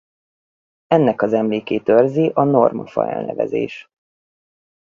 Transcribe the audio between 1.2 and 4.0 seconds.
az emlékét őrzi a Normafa elnevezés.